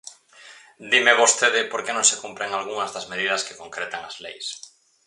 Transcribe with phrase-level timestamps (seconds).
[0.91, 4.47] Dime vostede por que non se cumpren algunhas das medidas que concretan as leis.